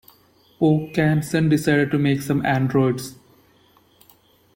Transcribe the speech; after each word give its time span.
Vaucanson 0.59 1.47
decided 1.47 1.91
to 1.91 1.99
make 1.99 2.23
some 2.23 2.43
androids. 2.43 3.17